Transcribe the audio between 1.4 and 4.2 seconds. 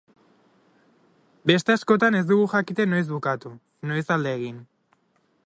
Beste askotan ez dugu jakiten noiz bukatu, noiz